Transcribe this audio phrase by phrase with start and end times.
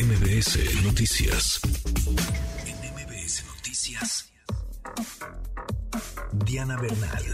[0.00, 1.60] MBS Noticias.
[2.64, 4.32] En MBS Noticias.
[6.44, 7.24] Diana Bernal.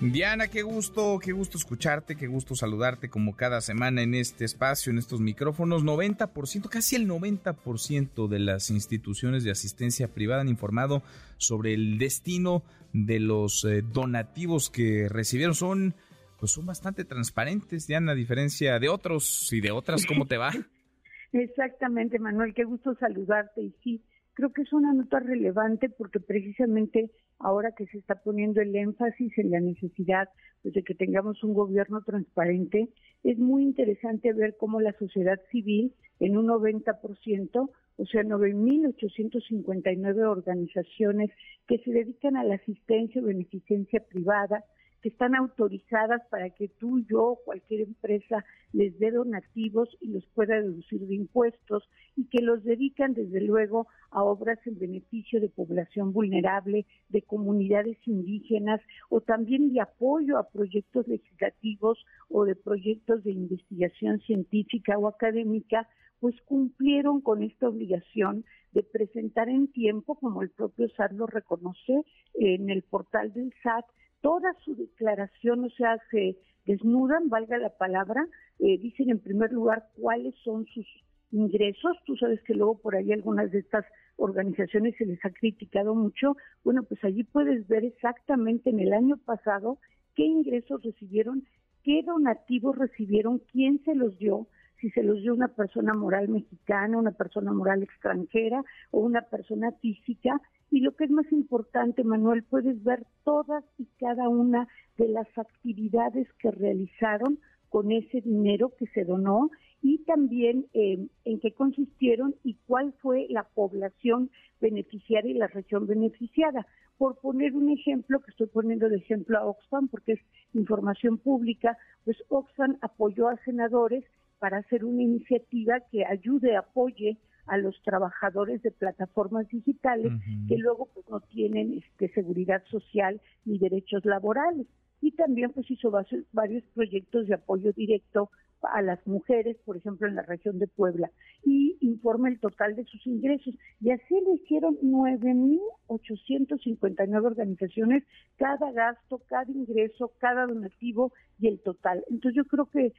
[0.00, 4.90] Diana, qué gusto, qué gusto escucharte, qué gusto saludarte como cada semana en este espacio,
[4.90, 5.84] en estos micrófonos.
[5.84, 11.02] 90%, casi el 90% de las instituciones de asistencia privada han informado
[11.36, 12.62] sobre el destino
[12.94, 15.54] de los eh, donativos que recibieron.
[15.54, 15.94] Son,
[16.42, 20.04] pues son bastante transparentes, Diana, a diferencia de otros y de otras.
[20.04, 20.50] ¿Cómo te va?
[21.32, 23.62] Exactamente, Manuel, qué gusto saludarte.
[23.62, 24.02] Y sí,
[24.32, 29.38] creo que es una nota relevante porque precisamente ahora que se está poniendo el énfasis
[29.38, 30.30] en la necesidad
[30.62, 32.88] pues, de que tengamos un gobierno transparente,
[33.22, 41.30] es muy interesante ver cómo la sociedad civil en un 90%, o sea, 9.859 organizaciones
[41.68, 44.64] que se dedican a la asistencia o beneficencia privada,
[45.02, 50.60] que están autorizadas para que tú, yo, cualquier empresa les dé donativos y los pueda
[50.60, 56.12] deducir de impuestos y que los dedican desde luego a obras en beneficio de población
[56.12, 63.32] vulnerable, de comunidades indígenas o también de apoyo a proyectos legislativos o de proyectos de
[63.32, 65.88] investigación científica o académica,
[66.20, 72.04] pues cumplieron con esta obligación de presentar en tiempo, como el propio SAT lo reconoce
[72.34, 73.84] en el portal del SAT,
[74.22, 78.26] toda su declaración, o sea, se desnudan, valga la palabra,
[78.58, 80.86] eh, dicen en primer lugar cuáles son sus
[81.32, 81.96] ingresos.
[82.06, 83.84] Tú sabes que luego por ahí algunas de estas
[84.16, 86.36] organizaciones se les ha criticado mucho.
[86.64, 89.78] Bueno, pues allí puedes ver exactamente en el año pasado
[90.14, 91.44] qué ingresos recibieron,
[91.82, 94.46] qué donativos recibieron, quién se los dio,
[94.82, 99.70] si se los dio una persona moral mexicana, una persona moral extranjera o una persona
[99.80, 100.40] física
[100.72, 104.66] y lo que es más importante, Manuel, puedes ver todas y cada una
[104.98, 109.50] de las actividades que realizaron con ese dinero que se donó
[109.82, 114.30] y también eh, en qué consistieron y cuál fue la población
[114.60, 116.66] beneficiaria y la región beneficiada.
[116.98, 120.20] Por poner un ejemplo, que estoy poniendo de ejemplo a Oxfam porque es
[120.54, 124.04] información pública, pues Oxfam apoyó a senadores
[124.42, 127.16] para hacer una iniciativa que ayude, apoye
[127.46, 130.10] a los trabajadores de plataformas digitales
[130.48, 134.66] que luego pues no tienen este, seguridad social ni derechos laborales.
[135.00, 135.92] Y también pues hizo
[136.32, 138.30] varios proyectos de apoyo directo
[138.62, 141.12] a las mujeres, por ejemplo, en la región de Puebla,
[141.44, 143.54] y informa el total de sus ingresos.
[143.80, 148.02] Y así lo hicieron 9.859 organizaciones,
[148.38, 152.04] cada gasto, cada ingreso, cada donativo y el total.
[152.10, 152.92] Entonces yo creo que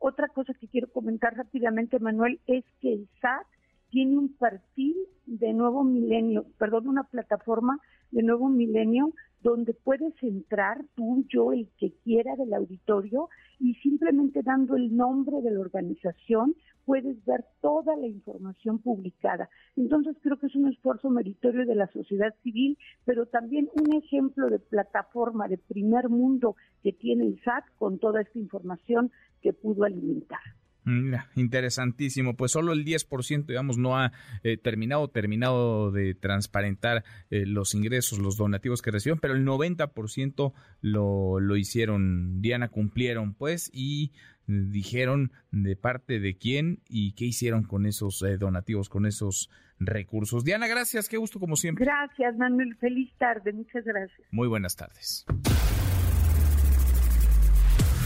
[0.00, 3.46] otra cosa que quiero comentar rápidamente, Manuel, es que el SAT
[3.90, 4.96] tiene un perfil
[5.26, 7.78] de nuevo milenio, perdón, una plataforma
[8.10, 9.12] de nuevo milenio
[9.42, 13.28] donde puedes entrar tú, yo, el que quiera del auditorio
[13.58, 19.48] y simplemente dando el nombre de la organización puedes ver toda la información publicada.
[19.76, 24.48] Entonces creo que es un esfuerzo meritorio de la sociedad civil, pero también un ejemplo
[24.48, 29.10] de plataforma de primer mundo que tiene el SAT con toda esta información
[29.42, 30.40] que pudo alimentar.
[30.84, 32.36] Mira, interesantísimo.
[32.36, 38.18] Pues solo el 10%, digamos, no ha eh, terminado, terminado de transparentar eh, los ingresos,
[38.18, 44.12] los donativos que recibieron, pero el 90% lo, lo hicieron, Diana, cumplieron, pues, y
[44.46, 50.44] dijeron de parte de quién y qué hicieron con esos eh, donativos, con esos recursos.
[50.44, 51.84] Diana, gracias, qué gusto como siempre.
[51.84, 52.76] Gracias, Manuel.
[52.76, 54.20] Feliz tarde, muchas gracias.
[54.30, 55.24] Muy buenas tardes.